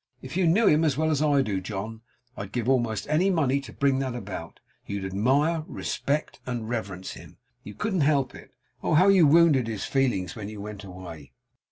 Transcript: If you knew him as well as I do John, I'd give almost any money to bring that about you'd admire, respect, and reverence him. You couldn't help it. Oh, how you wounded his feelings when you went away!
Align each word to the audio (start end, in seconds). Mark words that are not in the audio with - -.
If 0.23 0.35
you 0.35 0.47
knew 0.47 0.65
him 0.65 0.83
as 0.83 0.97
well 0.97 1.11
as 1.11 1.21
I 1.21 1.43
do 1.43 1.61
John, 1.61 2.01
I'd 2.35 2.51
give 2.51 2.67
almost 2.67 3.07
any 3.07 3.29
money 3.29 3.59
to 3.61 3.71
bring 3.71 3.99
that 3.99 4.15
about 4.15 4.59
you'd 4.87 5.05
admire, 5.05 5.63
respect, 5.67 6.39
and 6.47 6.67
reverence 6.67 7.11
him. 7.11 7.37
You 7.63 7.75
couldn't 7.75 8.01
help 8.01 8.33
it. 8.33 8.49
Oh, 8.81 8.95
how 8.95 9.09
you 9.09 9.27
wounded 9.27 9.67
his 9.67 9.85
feelings 9.85 10.35
when 10.35 10.49
you 10.49 10.59
went 10.59 10.83
away! 10.83 11.33